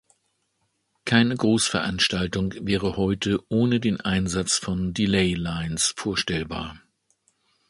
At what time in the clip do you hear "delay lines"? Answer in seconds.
4.95-5.93